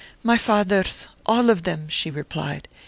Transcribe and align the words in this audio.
"My 0.23 0.35
father's, 0.35 1.09
all 1.27 1.51
of 1.51 1.61
them;" 1.61 1.87
she 1.87 2.09
replied. 2.09 2.67